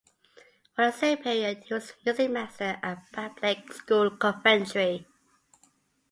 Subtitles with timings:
[0.75, 5.05] For the same period he was Music Master at Bablake School, Coventry.